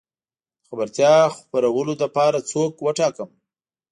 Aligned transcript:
د 0.61 0.61
خبرتيا 0.69 1.15
خورولو 1.37 1.93
لپاره 2.03 2.37
څوک 2.51 2.71
وټاکم؟ 2.85 3.29